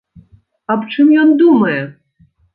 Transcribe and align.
Аб 0.75 0.81
чым 0.95 1.07
ён 1.25 1.29
думае? 1.43 1.79